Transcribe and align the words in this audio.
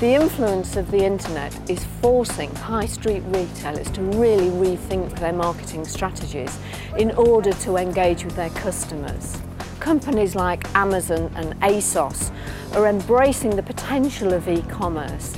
The 0.00 0.14
influence 0.14 0.76
of 0.76 0.90
the 0.90 1.04
internet 1.04 1.54
is 1.68 1.84
forcing 2.00 2.54
high 2.54 2.86
street 2.86 3.22
retailers 3.26 3.90
to 3.90 4.00
really 4.00 4.48
rethink 4.48 5.18
their 5.18 5.34
marketing 5.34 5.84
strategies 5.84 6.58
in 6.96 7.10
order 7.10 7.52
to 7.52 7.76
engage 7.76 8.24
with 8.24 8.34
their 8.34 8.48
customers. 8.48 9.36
Companies 9.78 10.34
like 10.34 10.74
Amazon 10.74 11.30
and 11.36 11.52
ASOS 11.60 12.32
are 12.74 12.88
embracing 12.88 13.56
the 13.56 13.62
potential 13.62 14.32
of 14.32 14.48
e-commerce, 14.48 15.36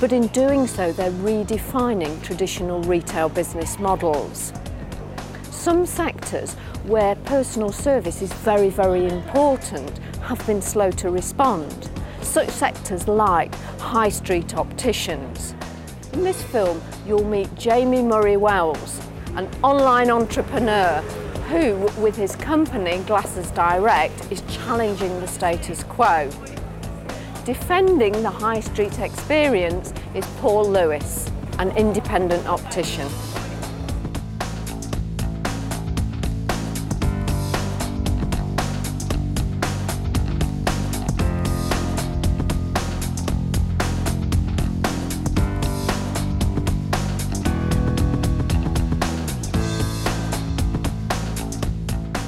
but 0.00 0.10
in 0.10 0.26
doing 0.28 0.66
so 0.66 0.90
they're 0.90 1.12
redefining 1.12 2.20
traditional 2.20 2.82
retail 2.82 3.28
business 3.28 3.78
models. 3.78 4.52
Some 5.52 5.86
sectors 5.86 6.54
where 6.82 7.14
personal 7.14 7.70
service 7.70 8.22
is 8.22 8.32
very, 8.32 8.70
very 8.70 9.06
important 9.06 9.98
have 10.22 10.44
been 10.48 10.62
slow 10.62 10.90
to 10.90 11.10
respond 11.10 11.88
such 12.30 12.48
sectors 12.48 13.08
like 13.08 13.52
high 13.80 14.08
street 14.08 14.54
opticians. 14.54 15.52
In 16.12 16.22
this 16.22 16.40
film, 16.44 16.80
you'll 17.04 17.24
meet 17.24 17.52
Jamie 17.56 18.02
Murray 18.02 18.36
Wells, 18.36 19.00
an 19.34 19.48
online 19.64 20.10
entrepreneur 20.10 21.00
who, 21.48 21.74
with 22.00 22.14
his 22.14 22.36
company 22.36 22.98
Glasses 22.98 23.50
Direct, 23.50 24.30
is 24.30 24.42
challenging 24.42 25.18
the 25.20 25.26
status 25.26 25.82
quo. 25.82 26.30
Defending 27.44 28.12
the 28.22 28.30
high 28.30 28.60
street 28.60 29.00
experience 29.00 29.92
is 30.14 30.24
Paul 30.38 30.70
Lewis, 30.70 31.28
an 31.58 31.76
independent 31.76 32.46
optician. 32.46 33.08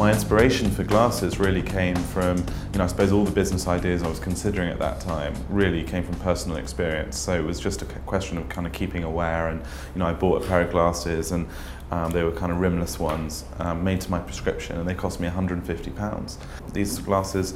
My 0.03 0.11
inspiration 0.11 0.69
for 0.69 0.83
glasses 0.83 1.39
really 1.39 1.63
came 1.63 1.95
from, 1.95 2.39
you 2.73 2.79
know, 2.79 2.83
I 2.83 2.87
suppose 2.89 3.13
all 3.13 3.23
the 3.23 3.31
business 3.31 3.69
ideas 3.69 4.03
I 4.03 4.09
was 4.09 4.19
considering 4.19 4.69
at 4.69 4.81
that 4.81 5.01
time 5.01 5.33
really 5.49 5.85
came 5.85 6.03
from 6.03 6.17
personal 6.17 6.57
experience. 6.57 7.17
So 7.17 7.39
it 7.39 7.45
was 7.45 7.61
just 7.61 7.83
a 7.83 7.85
question 7.85 8.37
of 8.37 8.49
kind 8.49 8.67
of 8.67 8.73
keeping 8.73 9.05
aware. 9.05 9.47
And, 9.47 9.61
you 9.95 10.01
know, 10.01 10.07
I 10.07 10.13
bought 10.13 10.43
a 10.43 10.47
pair 10.49 10.63
of 10.63 10.73
glasses 10.73 11.31
and 11.31 11.47
um, 11.93 12.11
they 12.11 12.25
were 12.25 12.33
kind 12.33 12.51
of 12.51 12.59
rimless 12.59 12.99
ones 12.99 13.45
um, 13.61 13.85
made 13.85 14.01
to 14.01 14.11
my 14.11 14.19
prescription 14.19 14.77
and 14.77 14.89
they 14.89 14.95
cost 14.95 15.21
me 15.21 15.29
150 15.29 15.93
pounds. 15.93 16.37
These 16.73 16.99
glasses, 16.99 17.55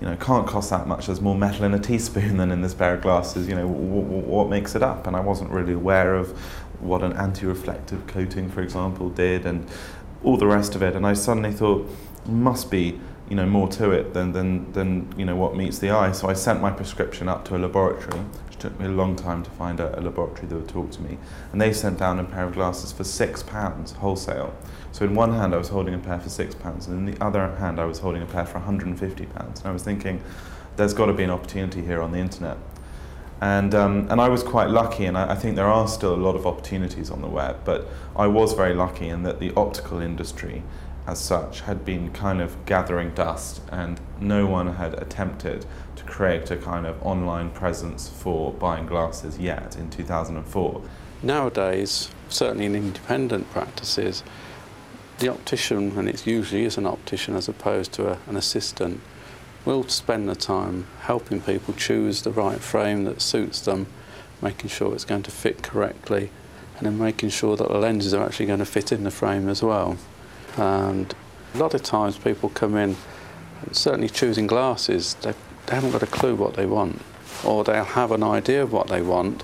you 0.00 0.08
know, 0.08 0.16
can't 0.16 0.44
cost 0.48 0.70
that 0.70 0.88
much. 0.88 1.06
There's 1.06 1.20
more 1.20 1.36
metal 1.36 1.66
in 1.66 1.74
a 1.74 1.78
teaspoon 1.78 2.36
than 2.38 2.50
in 2.50 2.62
this 2.62 2.74
pair 2.74 2.94
of 2.94 3.02
glasses. 3.02 3.46
You 3.46 3.54
know, 3.54 3.68
what 3.68 4.48
makes 4.48 4.74
it 4.74 4.82
up? 4.82 5.06
And 5.06 5.14
I 5.14 5.20
wasn't 5.20 5.50
really 5.50 5.74
aware 5.74 6.16
of 6.16 6.36
what 6.80 7.02
an 7.02 7.12
anti-reflective 7.12 8.08
coating, 8.08 8.50
for 8.50 8.60
example, 8.60 9.08
did. 9.08 9.46
And 9.46 9.68
all 10.26 10.36
the 10.36 10.46
rest 10.46 10.74
of 10.74 10.82
it. 10.82 10.94
And 10.94 11.06
I 11.06 11.14
suddenly 11.14 11.52
thought, 11.52 11.88
must 12.26 12.70
be 12.70 13.00
you 13.28 13.36
know 13.36 13.46
more 13.46 13.68
to 13.68 13.90
it 13.90 14.14
than, 14.14 14.32
than, 14.32 14.72
than 14.72 15.12
you 15.16 15.24
know 15.24 15.36
what 15.36 15.56
meets 15.56 15.78
the 15.78 15.90
eye. 15.90 16.12
So 16.12 16.28
I 16.28 16.34
sent 16.34 16.60
my 16.60 16.70
prescription 16.70 17.28
up 17.28 17.44
to 17.46 17.56
a 17.56 17.58
laboratory, 17.58 18.20
which 18.46 18.58
took 18.58 18.78
me 18.78 18.86
a 18.86 18.90
long 18.90 19.16
time 19.16 19.42
to 19.42 19.50
find 19.50 19.80
a, 19.80 19.98
a 19.98 20.00
laboratory 20.00 20.46
that 20.48 20.54
would 20.54 20.68
talk 20.68 20.90
to 20.92 21.02
me. 21.02 21.18
And 21.52 21.60
they 21.60 21.72
sent 21.72 21.98
down 21.98 22.18
a 22.18 22.24
pair 22.24 22.44
of 22.44 22.54
glasses 22.54 22.92
for 22.92 23.04
six 23.04 23.42
pounds 23.42 23.92
wholesale. 23.92 24.54
So 24.92 25.04
in 25.04 25.14
one 25.14 25.32
hand 25.32 25.54
I 25.54 25.58
was 25.58 25.68
holding 25.68 25.94
a 25.94 25.98
pair 25.98 26.18
for 26.18 26.28
six 26.28 26.54
pounds, 26.54 26.86
and 26.86 27.08
in 27.08 27.14
the 27.14 27.24
other 27.24 27.56
hand 27.56 27.80
I 27.80 27.84
was 27.84 27.98
holding 28.00 28.22
a 28.22 28.26
pair 28.26 28.46
for 28.46 28.58
150 28.58 29.26
pounds. 29.26 29.60
And 29.60 29.68
I 29.68 29.72
was 29.72 29.82
thinking, 29.82 30.22
there's 30.76 30.94
got 30.94 31.06
to 31.06 31.12
be 31.12 31.24
an 31.24 31.30
opportunity 31.30 31.82
here 31.82 32.02
on 32.02 32.12
the 32.12 32.18
internet. 32.18 32.58
And, 33.40 33.74
um, 33.74 34.08
and 34.10 34.20
I 34.20 34.28
was 34.28 34.42
quite 34.42 34.70
lucky, 34.70 35.04
and 35.04 35.16
I, 35.16 35.32
I, 35.32 35.34
think 35.34 35.56
there 35.56 35.66
are 35.66 35.86
still 35.88 36.14
a 36.14 36.16
lot 36.16 36.36
of 36.36 36.46
opportunities 36.46 37.10
on 37.10 37.20
the 37.20 37.28
web, 37.28 37.58
but 37.64 37.86
I 38.16 38.26
was 38.26 38.54
very 38.54 38.74
lucky 38.74 39.08
in 39.08 39.24
that 39.24 39.40
the 39.40 39.52
optical 39.54 40.00
industry, 40.00 40.62
as 41.06 41.18
such, 41.18 41.60
had 41.60 41.84
been 41.84 42.12
kind 42.12 42.40
of 42.40 42.64
gathering 42.64 43.10
dust, 43.10 43.60
and 43.70 44.00
no 44.20 44.46
one 44.46 44.76
had 44.76 44.94
attempted 44.94 45.66
to 45.96 46.04
create 46.04 46.50
a 46.50 46.56
kind 46.56 46.86
of 46.86 47.04
online 47.04 47.50
presence 47.50 48.08
for 48.08 48.52
buying 48.54 48.86
glasses 48.86 49.38
yet 49.38 49.76
in 49.76 49.90
2004. 49.90 50.82
Nowadays, 51.22 52.10
certainly 52.30 52.64
in 52.64 52.74
independent 52.74 53.50
practices, 53.50 54.22
the 55.18 55.28
optician, 55.28 55.98
and 55.98 56.08
it 56.08 56.26
usually 56.26 56.64
is 56.64 56.78
an 56.78 56.86
optician 56.86 57.36
as 57.36 57.48
opposed 57.48 57.92
to 57.92 58.12
a, 58.12 58.18
an 58.26 58.36
assistant, 58.36 59.00
we'll 59.66 59.86
spend 59.88 60.28
the 60.28 60.36
time 60.36 60.86
helping 61.02 61.40
people 61.40 61.74
choose 61.74 62.22
the 62.22 62.30
right 62.30 62.60
frame 62.60 63.04
that 63.04 63.20
suits 63.20 63.60
them, 63.60 63.86
making 64.40 64.70
sure 64.70 64.94
it's 64.94 65.04
going 65.04 65.24
to 65.24 65.30
fit 65.30 65.62
correctly, 65.62 66.30
and 66.78 66.86
then 66.86 66.96
making 66.96 67.28
sure 67.28 67.56
that 67.56 67.68
the 67.68 67.78
lenses 67.78 68.14
are 68.14 68.24
actually 68.24 68.46
going 68.46 68.60
to 68.60 68.64
fit 68.64 68.92
in 68.92 69.02
the 69.02 69.10
frame 69.10 69.48
as 69.48 69.62
well. 69.62 69.98
And 70.56 71.12
a 71.52 71.58
lot 71.58 71.74
of 71.74 71.82
times 71.82 72.16
people 72.16 72.48
come 72.48 72.76
in, 72.76 72.96
certainly 73.72 74.08
choosing 74.08 74.46
glasses, 74.46 75.14
they, 75.14 75.34
they 75.66 75.74
haven't 75.74 75.90
got 75.90 76.02
a 76.02 76.06
clue 76.06 76.36
what 76.36 76.54
they 76.54 76.66
want, 76.66 77.02
or 77.44 77.64
they'll 77.64 77.84
have 77.84 78.12
an 78.12 78.22
idea 78.22 78.62
of 78.62 78.72
what 78.72 78.86
they 78.86 79.02
want, 79.02 79.42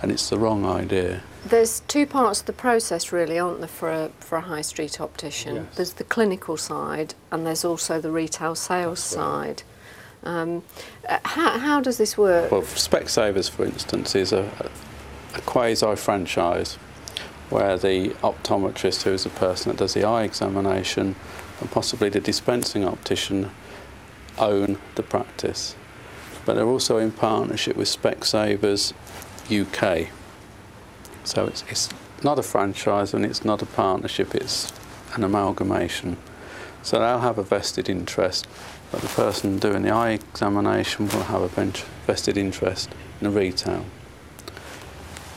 and 0.00 0.10
it's 0.10 0.30
the 0.30 0.38
wrong 0.38 0.64
idea. 0.64 1.22
There's 1.46 1.80
two 1.80 2.06
parts 2.06 2.40
of 2.40 2.46
the 2.46 2.52
process 2.54 3.12
really, 3.12 3.38
aren't 3.38 3.58
there, 3.58 3.68
for 3.68 3.90
a, 3.90 4.10
for 4.18 4.38
a 4.38 4.40
high 4.40 4.62
street 4.62 5.00
optician? 5.00 5.56
Yes. 5.56 5.76
There's 5.76 5.92
the 5.94 6.04
clinical 6.04 6.56
side 6.56 7.14
and 7.30 7.46
there's 7.46 7.64
also 7.64 8.00
the 8.00 8.10
retail 8.10 8.54
sales 8.54 9.00
side. 9.00 9.62
Um, 10.22 10.62
uh, 11.06 11.18
how, 11.22 11.58
how 11.58 11.80
does 11.80 11.98
this 11.98 12.16
work? 12.16 12.50
Well, 12.50 12.62
Specsavers, 12.62 13.50
for 13.50 13.66
instance, 13.66 14.14
is 14.14 14.32
a, 14.32 14.50
a 15.34 15.40
quasi-franchise 15.42 16.76
where 17.50 17.76
the 17.76 18.10
optometrist, 18.22 19.02
who 19.02 19.12
is 19.12 19.24
the 19.24 19.30
person 19.30 19.70
that 19.70 19.78
does 19.78 19.92
the 19.92 20.02
eye 20.02 20.24
examination, 20.24 21.14
and 21.60 21.70
possibly 21.70 22.08
the 22.08 22.20
dispensing 22.20 22.86
optician, 22.86 23.50
own 24.38 24.78
the 24.94 25.02
practice. 25.02 25.76
But 26.46 26.54
they're 26.54 26.66
also 26.66 26.96
in 26.96 27.12
partnership 27.12 27.76
with 27.76 27.88
Specsavers 27.88 28.94
UK. 29.50 30.08
So 31.24 31.46
it's, 31.46 31.64
it's 31.68 31.88
not 32.22 32.38
a 32.38 32.42
franchise 32.42 33.14
and 33.14 33.24
it's 33.24 33.44
not 33.44 33.62
a 33.62 33.66
partnership, 33.66 34.34
it's 34.34 34.72
an 35.14 35.24
amalgamation. 35.24 36.16
So 36.82 36.98
they'll 36.98 37.20
have 37.20 37.38
a 37.38 37.42
vested 37.42 37.88
interest, 37.88 38.46
but 38.92 39.00
the 39.00 39.08
person 39.08 39.58
doing 39.58 39.82
the 39.82 39.90
eye 39.90 40.10
examination 40.10 41.08
will 41.08 41.24
have 41.24 41.40
a 41.40 41.48
vested 42.06 42.36
interest 42.36 42.90
in 43.20 43.32
the 43.32 43.38
retail. 43.38 43.86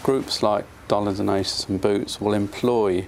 Groups 0.04 0.44
like 0.44 0.66
Dollar 0.90 1.12
Aces 1.12 1.68
and 1.70 1.80
Boots 1.80 2.20
will 2.20 2.34
employ 2.34 3.08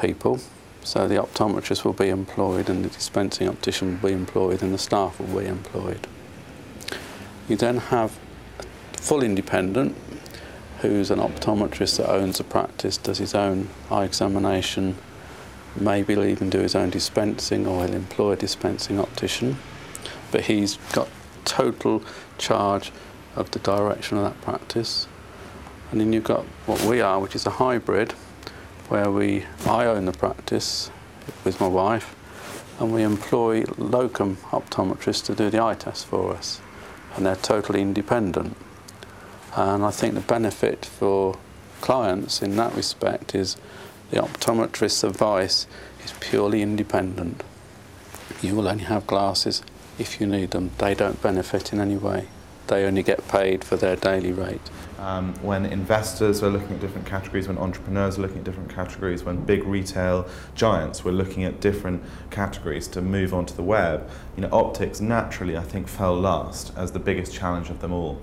people, 0.00 0.40
so 0.82 1.08
the 1.08 1.16
optometrist 1.16 1.84
will 1.84 1.94
be 1.94 2.10
employed 2.10 2.68
and 2.68 2.84
the 2.84 2.90
dispensing 2.90 3.48
optician 3.48 3.98
will 4.00 4.10
be 4.10 4.14
employed 4.14 4.62
and 4.62 4.74
the 4.74 4.78
staff 4.78 5.18
will 5.18 5.40
be 5.40 5.46
employed. 5.46 6.06
You 7.48 7.56
then 7.56 7.78
have 7.78 8.18
full 8.92 9.22
independent 9.22 9.96
who's 10.84 11.10
an 11.10 11.18
optometrist 11.18 11.96
that 11.96 12.10
owns 12.10 12.40
a 12.40 12.44
practice, 12.44 12.98
does 12.98 13.16
his 13.16 13.34
own 13.34 13.68
eye 13.90 14.04
examination, 14.04 14.96
maybe 15.74 16.14
he'll 16.14 16.24
even 16.24 16.50
do 16.50 16.58
his 16.58 16.74
own 16.74 16.90
dispensing 16.90 17.66
or 17.66 17.86
he'll 17.86 17.94
employ 17.94 18.32
a 18.32 18.36
dispensing 18.36 19.00
optician. 19.00 19.56
But 20.30 20.42
he's 20.42 20.76
got 20.92 21.08
total 21.46 22.02
charge 22.36 22.92
of 23.34 23.50
the 23.52 23.58
direction 23.60 24.18
of 24.18 24.24
that 24.24 24.40
practice. 24.42 25.08
And 25.90 26.00
then 26.00 26.12
you've 26.12 26.24
got 26.24 26.44
what 26.66 26.82
we 26.84 27.00
are, 27.00 27.18
which 27.18 27.34
is 27.34 27.46
a 27.46 27.50
hybrid, 27.50 28.12
where 28.88 29.10
we 29.10 29.44
I 29.66 29.86
own 29.86 30.04
the 30.04 30.12
practice 30.12 30.90
with 31.44 31.60
my 31.60 31.68
wife, 31.68 32.14
and 32.78 32.92
we 32.92 33.02
employ 33.02 33.64
locum 33.78 34.36
optometrists 34.50 35.24
to 35.26 35.34
do 35.34 35.48
the 35.48 35.62
eye 35.62 35.74
test 35.74 36.06
for 36.06 36.34
us, 36.34 36.60
and 37.16 37.24
they're 37.24 37.36
totally 37.36 37.80
independent. 37.80 38.56
And 39.56 39.84
I 39.84 39.90
think 39.90 40.14
the 40.14 40.20
benefit 40.20 40.84
for 40.84 41.38
clients 41.80 42.42
in 42.42 42.56
that 42.56 42.74
respect 42.74 43.34
is 43.34 43.56
the 44.10 44.16
optometrist's 44.16 45.04
advice 45.04 45.66
is 46.04 46.12
purely 46.20 46.62
independent. 46.62 47.42
You 48.42 48.56
will 48.56 48.68
only 48.68 48.84
have 48.84 49.06
glasses 49.06 49.62
if 49.98 50.20
you 50.20 50.26
need 50.26 50.50
them. 50.50 50.70
They 50.78 50.94
don't 50.94 51.20
benefit 51.22 51.72
in 51.72 51.80
any 51.80 51.96
way. 51.96 52.28
They 52.66 52.84
only 52.84 53.02
get 53.02 53.28
paid 53.28 53.62
for 53.62 53.76
their 53.76 53.94
daily 53.94 54.32
rate. 54.32 54.60
Um, 54.98 55.34
when 55.42 55.66
investors 55.66 56.42
are 56.42 56.48
looking 56.48 56.72
at 56.72 56.80
different 56.80 57.06
categories, 57.06 57.46
when 57.46 57.58
entrepreneurs 57.58 58.18
are 58.18 58.22
looking 58.22 58.38
at 58.38 58.44
different 58.44 58.70
categories, 58.70 59.22
when 59.22 59.44
big 59.44 59.64
retail 59.64 60.26
giants 60.54 61.04
were 61.04 61.12
looking 61.12 61.44
at 61.44 61.60
different 61.60 62.02
categories 62.30 62.88
to 62.88 63.02
move 63.02 63.34
onto 63.34 63.54
the 63.54 63.62
web, 63.62 64.08
you 64.34 64.42
know, 64.42 64.48
optics 64.50 65.00
naturally, 65.00 65.58
I 65.58 65.62
think, 65.62 65.88
fell 65.88 66.18
last 66.18 66.72
as 66.76 66.92
the 66.92 66.98
biggest 66.98 67.34
challenge 67.34 67.68
of 67.68 67.80
them 67.80 67.92
all. 67.92 68.22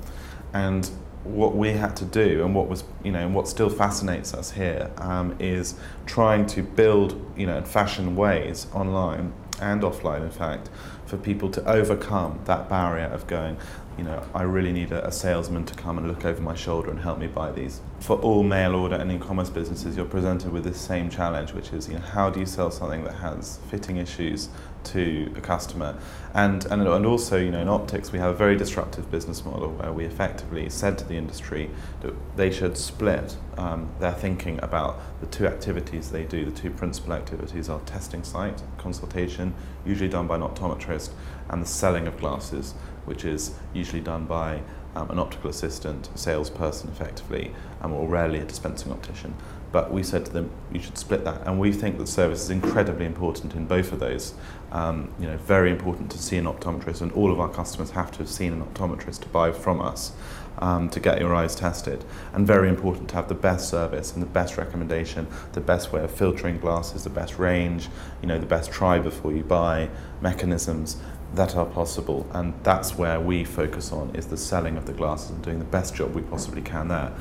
And 0.53 0.89
what 1.23 1.55
we 1.55 1.69
had 1.69 1.95
to 1.95 2.05
do 2.05 2.43
and 2.43 2.55
what 2.55 2.67
was 2.67 2.83
you 3.03 3.11
know 3.11 3.19
and 3.19 3.35
what 3.35 3.47
still 3.47 3.69
fascinates 3.69 4.33
us 4.33 4.51
here 4.51 4.89
um, 4.97 5.35
is 5.39 5.75
trying 6.05 6.45
to 6.45 6.63
build 6.63 7.19
you 7.37 7.45
know 7.45 7.57
and 7.57 7.67
fashion 7.67 8.15
ways 8.15 8.67
online 8.73 9.33
and 9.61 9.83
offline 9.83 10.23
in 10.23 10.31
fact 10.31 10.69
for 11.05 11.17
people 11.17 11.49
to 11.49 11.63
overcome 11.69 12.39
that 12.45 12.67
barrier 12.67 13.05
of 13.05 13.27
going 13.27 13.57
you 13.97 14.05
know, 14.05 14.23
I 14.33 14.43
really 14.43 14.71
need 14.71 14.91
a, 14.91 15.05
a, 15.05 15.11
salesman 15.11 15.65
to 15.65 15.75
come 15.75 15.97
and 15.97 16.07
look 16.07 16.25
over 16.25 16.41
my 16.41 16.55
shoulder 16.55 16.89
and 16.89 16.99
help 16.99 17.19
me 17.19 17.27
buy 17.27 17.51
these. 17.51 17.81
For 17.99 18.17
all 18.17 18.41
mail 18.41 18.73
order 18.73 18.95
and 18.95 19.11
e-commerce 19.11 19.49
businesses, 19.49 19.95
you're 19.97 20.05
presented 20.05 20.51
with 20.51 20.63
this 20.63 20.79
same 20.79 21.09
challenge, 21.09 21.53
which 21.53 21.73
is, 21.73 21.87
you 21.87 21.95
know, 21.95 21.99
how 21.99 22.29
do 22.29 22.39
you 22.39 22.45
sell 22.45 22.71
something 22.71 23.03
that 23.03 23.15
has 23.15 23.59
fitting 23.69 23.97
issues 23.97 24.49
to 24.85 25.31
a 25.35 25.41
customer? 25.41 25.97
And, 26.33 26.65
and, 26.65 26.87
and 26.87 27.05
also, 27.05 27.37
you 27.37 27.51
know, 27.51 27.59
in 27.59 27.67
optics, 27.67 28.11
we 28.11 28.19
have 28.19 28.31
a 28.31 28.37
very 28.37 28.55
disruptive 28.55 29.11
business 29.11 29.43
model 29.43 29.69
where 29.71 29.91
we 29.91 30.05
effectively 30.05 30.69
said 30.69 30.97
to 30.99 31.05
the 31.05 31.15
industry 31.15 31.69
that 32.01 32.13
they 32.37 32.51
should 32.51 32.77
split 32.77 33.35
um, 33.57 33.89
their 33.99 34.13
thinking 34.13 34.59
about 34.63 34.99
the 35.19 35.27
two 35.27 35.45
activities 35.45 36.11
they 36.11 36.23
do. 36.23 36.45
The 36.45 36.51
two 36.51 36.71
principal 36.71 37.13
activities 37.13 37.69
are 37.69 37.79
testing 37.81 38.23
sight, 38.23 38.61
consultation, 38.77 39.53
usually 39.85 40.09
done 40.09 40.27
by 40.27 40.35
an 40.35 40.41
optometrist, 40.41 41.11
and 41.49 41.61
the 41.61 41.67
selling 41.67 42.07
of 42.07 42.17
glasses, 42.17 42.73
which 43.05 43.25
is 43.25 43.55
usually 43.73 44.01
done 44.01 44.25
by 44.25 44.61
um, 44.95 45.09
an 45.09 45.19
optical 45.19 45.49
assistant, 45.49 46.09
a 46.13 46.17
salesperson 46.17 46.89
effectively, 46.89 47.53
um, 47.81 47.93
or 47.93 48.07
rarely 48.07 48.39
a 48.39 48.45
dispensing 48.45 48.91
optician. 48.91 49.33
But 49.71 49.91
we 49.91 50.03
said 50.03 50.25
to 50.25 50.33
them, 50.33 50.51
you 50.71 50.81
should 50.81 50.97
split 50.97 51.23
that. 51.23 51.47
And 51.47 51.59
we 51.59 51.71
think 51.71 51.97
that 51.97 52.07
service 52.07 52.43
is 52.43 52.49
incredibly 52.49 53.05
important 53.05 53.55
in 53.55 53.65
both 53.65 53.93
of 53.93 53.99
those. 53.99 54.33
Um, 54.71 55.09
you 55.19 55.27
know, 55.27 55.37
very 55.37 55.71
important 55.71 56.11
to 56.11 56.17
see 56.17 56.37
an 56.37 56.45
optometrist, 56.45 57.01
and 57.01 57.11
all 57.13 57.31
of 57.31 57.39
our 57.39 57.49
customers 57.49 57.91
have 57.91 58.11
to 58.11 58.17
have 58.19 58.29
seen 58.29 58.51
an 58.53 58.63
optometrist 58.63 59.21
to 59.21 59.29
buy 59.29 59.51
from 59.51 59.81
us 59.81 60.11
um, 60.59 60.89
to 60.89 60.99
get 60.99 61.19
your 61.19 61.33
eyes 61.33 61.55
tested. 61.55 62.03
And 62.33 62.45
very 62.45 62.69
important 62.69 63.09
to 63.09 63.15
have 63.15 63.27
the 63.29 63.35
best 63.35 63.69
service 63.69 64.13
and 64.13 64.21
the 64.21 64.27
best 64.27 64.57
recommendation, 64.57 65.27
the 65.53 65.61
best 65.61 65.91
way 65.91 66.03
of 66.03 66.11
filtering 66.11 66.59
glasses, 66.59 67.03
the 67.03 67.09
best 67.09 67.39
range, 67.39 67.89
you 68.21 68.27
know, 68.27 68.37
the 68.37 68.45
best 68.45 68.71
try 68.71 68.99
before 68.99 69.31
you 69.31 69.43
buy 69.43 69.89
mechanisms 70.21 70.97
that 71.33 71.55
are 71.55 71.65
possible 71.65 72.27
and 72.33 72.53
that's 72.63 72.97
where 72.97 73.19
we 73.19 73.43
focus 73.43 73.91
on 73.91 74.13
is 74.15 74.27
the 74.27 74.37
selling 74.37 74.77
of 74.77 74.85
the 74.85 74.93
glasses 74.93 75.31
and 75.31 75.41
doing 75.43 75.59
the 75.59 75.65
best 75.65 75.95
job 75.95 76.13
we 76.13 76.21
possibly 76.21 76.61
can 76.61 76.87
there 76.87 77.11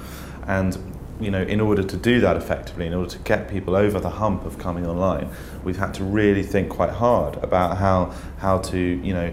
and 0.47 0.79
you 1.21 1.31
know 1.31 1.43
in 1.43 1.61
order 1.61 1.83
to 1.83 1.97
do 1.97 2.21
that 2.21 2.37
effectively 2.37 2.87
in 2.87 2.95
order 2.95 3.11
to 3.11 3.19
get 3.21 3.49
people 3.49 3.77
over 3.77 4.01
the 4.01 4.11
hump 4.11 4.45
of 4.45 4.59
coming 4.59 4.87
online 4.87 5.29
we've 5.63 5.79
had 5.79 5.95
to 5.95 6.03
really 6.03 6.43
think 6.43 6.69
quite 6.69 6.91
hard 6.91 7.37
about 7.37 7.77
how 7.77 8.13
how 8.39 8.59
to 8.59 8.79
you 8.79 9.15
know 9.15 9.33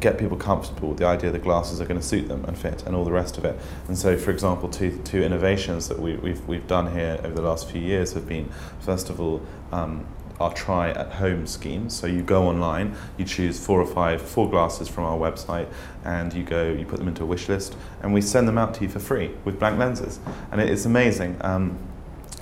get 0.00 0.18
people 0.18 0.36
comfortable 0.36 0.88
with 0.88 0.98
the 0.98 1.06
idea 1.06 1.30
that 1.30 1.42
glasses 1.42 1.80
are 1.80 1.84
going 1.84 2.00
to 2.00 2.06
suit 2.06 2.26
them 2.26 2.44
and 2.46 2.58
fit 2.58 2.82
and 2.86 2.96
all 2.96 3.04
the 3.04 3.12
rest 3.12 3.38
of 3.38 3.44
it. 3.44 3.58
And 3.86 3.96
so, 3.96 4.16
for 4.16 4.30
example, 4.30 4.68
two, 4.68 4.98
two 5.04 5.22
innovations 5.22 5.88
that 5.88 5.98
we, 5.98 6.16
we've, 6.16 6.46
we've 6.48 6.66
done 6.66 6.92
here 6.92 7.20
over 7.22 7.34
the 7.34 7.42
last 7.42 7.70
few 7.70 7.80
years 7.80 8.14
have 8.14 8.26
been, 8.26 8.48
first 8.80 9.10
of 9.10 9.20
all, 9.20 9.42
um, 9.72 10.06
our 10.40 10.52
try 10.54 10.90
at 10.90 11.12
home 11.12 11.46
scheme. 11.46 11.90
So 11.90 12.06
you 12.06 12.22
go 12.22 12.44
online, 12.44 12.96
you 13.18 13.24
choose 13.24 13.64
four 13.64 13.80
or 13.80 13.86
five, 13.86 14.22
four 14.22 14.48
glasses 14.48 14.88
from 14.88 15.04
our 15.04 15.18
website, 15.18 15.68
and 16.04 16.32
you 16.32 16.42
go, 16.42 16.72
you 16.72 16.86
put 16.86 16.98
them 16.98 17.08
into 17.08 17.22
a 17.22 17.26
wish 17.26 17.48
list, 17.48 17.76
and 18.02 18.14
we 18.14 18.22
send 18.22 18.48
them 18.48 18.56
out 18.56 18.74
to 18.74 18.82
you 18.82 18.88
for 18.88 18.98
free 18.98 19.30
with 19.44 19.58
blank 19.58 19.78
lenses. 19.78 20.18
And 20.50 20.60
it's 20.60 20.86
amazing. 20.86 21.36
Um, 21.42 21.78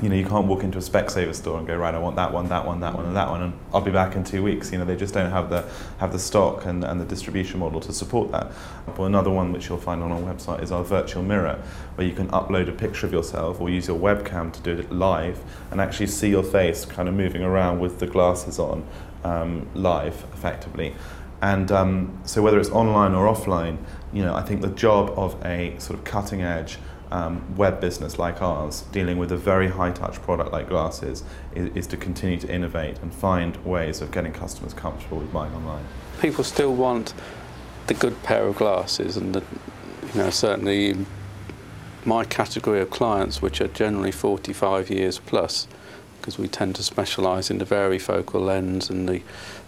you 0.03 0.09
know, 0.09 0.15
you 0.15 0.25
can't 0.25 0.47
walk 0.47 0.63
into 0.63 0.79
a 0.79 0.81
Specsavers 0.81 1.35
store 1.35 1.59
and 1.59 1.67
go, 1.67 1.77
right, 1.77 1.93
I 1.93 1.99
want 1.99 2.15
that 2.17 2.33
one, 2.33 2.49
that 2.49 2.65
one, 2.65 2.81
that 2.81 2.95
one, 2.95 3.07
and 3.07 3.17
that 3.17 3.29
one, 3.29 3.43
and 3.43 3.53
I'll 3.75 3.81
be 3.81 3.91
back 3.91 4.15
in 4.15 4.23
two 4.23 4.45
weeks. 4.45 4.71
You 4.71 4.79
know, 4.79 4.85
they 4.85 4.95
just 4.95 5.13
don't 5.13 5.31
have 5.31 5.51
the 5.51 5.69
have 5.99 6.13
the 6.13 6.21
stock 6.21 6.67
and, 6.67 6.85
and 6.85 7.01
the 7.01 7.05
distribution 7.05 7.59
model 7.59 7.81
to 7.81 7.93
support 7.93 8.31
that. 8.31 8.53
But 8.87 9.03
another 9.05 9.31
one 9.31 9.53
which 9.53 9.69
you'll 9.69 9.79
find 9.79 10.03
on 10.03 10.13
our 10.13 10.21
website 10.21 10.63
is 10.63 10.71
our 10.71 10.85
virtual 10.85 11.25
mirror, 11.25 11.61
where 11.97 12.07
you 12.07 12.15
can 12.15 12.29
upload 12.29 12.69
a 12.69 12.73
picture 12.73 13.07
of 13.07 13.13
yourself 13.13 13.61
or 13.61 13.71
use 13.71 13.89
your 13.89 13.99
webcam 13.99 14.53
to 14.53 14.61
do 14.61 14.79
it 14.79 14.93
live 14.93 15.41
and 15.73 15.81
actually 15.81 16.07
see 16.07 16.29
your 16.29 16.45
face 16.45 16.85
kind 16.85 17.09
of 17.09 17.15
moving 17.15 17.43
around 17.43 17.81
with 17.81 17.99
the 17.99 18.07
glasses 18.07 18.61
on 18.61 18.87
um, 19.25 19.67
live, 19.75 20.25
effectively. 20.33 20.95
And 21.41 21.71
um, 21.71 22.21
so 22.25 22.43
whether 22.43 22.59
it's 22.59 22.71
online 22.71 23.15
or 23.15 23.33
offline, 23.33 23.79
you 24.13 24.23
know, 24.23 24.35
I 24.35 24.43
think 24.43 24.61
the 24.61 24.69
job 24.69 25.11
of 25.17 25.45
a 25.45 25.77
sort 25.79 25.99
of 25.99 26.05
cutting 26.05 26.43
edge 26.43 26.79
um, 27.11 27.57
web 27.57 27.81
business 27.81 28.19
like 28.19 28.43
ours, 28.43 28.83
dealing 28.93 29.19
with 29.19 29.33
a 29.33 29.37
very 29.37 29.69
high 29.69 29.91
touch 29.93 30.21
product 30.23 30.53
like 30.53 30.69
glasses, 30.69 31.25
is, 31.55 31.75
is, 31.77 31.87
to 31.89 31.97
continue 31.97 32.39
to 32.39 32.53
innovate 32.53 32.99
and 33.01 33.13
find 33.13 33.57
ways 33.65 34.01
of 34.01 34.11
getting 34.11 34.33
customers 34.33 34.75
comfortable 34.75 35.19
with 35.19 35.33
buying 35.33 35.55
online. 35.55 35.85
People 36.21 36.45
still 36.45 36.75
want 36.75 37.15
the 37.87 37.95
good 37.95 38.23
pair 38.23 38.47
of 38.47 38.57
glasses, 38.57 39.17
and 39.17 39.35
the, 39.35 39.43
you 40.15 40.21
know 40.21 40.31
certainly 40.31 40.97
my 42.05 42.25
category 42.25 42.81
of 42.81 42.91
clients, 42.91 43.43
which 43.43 43.61
are 43.61 43.69
generally 43.69 44.13
45 44.13 44.91
years 44.91 45.19
plus, 45.19 45.67
because 46.21 46.39
we 46.39 46.49
tend 46.49 46.75
to 46.77 46.83
specialise 46.83 47.51
in 47.51 47.59
the 47.59 47.65
varifocal 47.65 48.45
lens 48.45 48.91
and 48.91 49.09
the 49.09 49.23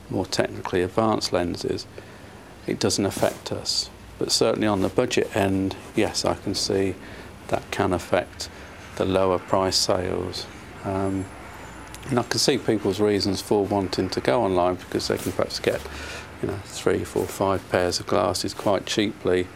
more 0.09 0.27
technically 0.27 0.83
advanced 0.83 1.33
lenses, 1.33 1.87
it 2.67 2.79
doesn't 2.79 3.07
affect 3.07 3.53
us. 3.53 3.91
But 4.19 4.33
certainly 4.33 4.67
on 4.67 4.83
the 4.83 4.89
budget 4.89 5.35
end, 5.35 5.77
yes, 5.97 6.25
I 6.25 6.35
can 6.35 6.55
see 6.55 6.95
that 7.51 7.71
can 7.71 7.93
affect 7.93 8.49
the 8.97 9.05
lower 9.05 9.39
price 9.39 9.77
sales. 9.77 10.47
Um, 10.85 11.27
and 12.09 12.19
I 12.19 12.23
can 12.23 12.39
see 12.39 12.59
people's 12.59 13.01
reasons 13.01 13.41
for 13.41 13.65
wanting 13.65 14.09
to 14.11 14.21
go 14.21 14.43
online 14.43 14.77
because 14.77 15.09
they 15.09 15.19
can 15.19 15.33
perhaps 15.33 15.61
get, 15.61 15.81
you 16.43 16.49
know, 16.49 16.59
three, 16.65 17.05
four, 17.05 17.27
five 17.27 17.69
pairs 17.71 18.01
of 18.01 18.07
glasses 18.07 18.55
quite 18.55 18.87
cheaply. 18.87 19.47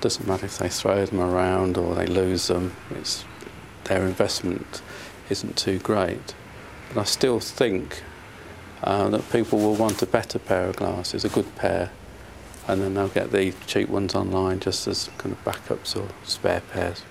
Doesn't 0.00 0.26
matter 0.26 0.46
if 0.46 0.58
they 0.58 0.68
throw 0.68 1.06
them 1.06 1.20
around 1.20 1.78
or 1.78 1.94
they 1.94 2.06
lose 2.06 2.48
them. 2.48 2.74
It's 2.90 3.24
their 3.84 4.04
investment 4.04 4.82
isn't 5.30 5.56
too 5.56 5.78
great. 5.78 6.34
But 6.88 7.00
I 7.00 7.04
still 7.04 7.40
think 7.40 8.02
uh, 8.82 9.08
that 9.08 9.30
people 9.30 9.58
will 9.58 9.74
want 9.74 10.02
a 10.02 10.06
better 10.06 10.38
pair 10.38 10.68
of 10.68 10.76
glasses, 10.76 11.24
a 11.24 11.28
good 11.28 11.54
pair, 11.56 11.90
and 12.68 12.82
then 12.82 12.94
they'll 12.94 13.08
get 13.08 13.30
the 13.30 13.54
cheap 13.66 13.88
ones 13.88 14.14
online 14.14 14.60
just 14.60 14.86
as 14.88 15.08
kind 15.18 15.32
of 15.32 15.44
backups 15.44 15.96
or 15.96 16.08
spare 16.24 16.60
pairs. 16.60 17.02